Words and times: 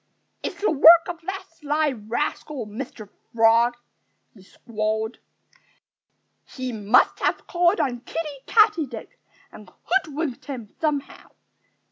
"It's 0.41 0.59
the 0.59 0.71
work 0.71 1.07
of 1.07 1.21
that 1.27 1.45
sly 1.51 1.91
rascal, 1.91 2.65
Mr. 2.65 3.07
Frog!" 3.35 3.77
he 4.33 4.41
squalled. 4.41 5.19
"He 6.43 6.71
must 6.71 7.19
have 7.19 7.45
called 7.45 7.79
on 7.79 7.99
Kiddie 7.99 8.41
Katydid 8.47 9.09
and 9.51 9.71
hoodwinked 9.83 10.45
him 10.45 10.73
somehow.... 10.81 11.29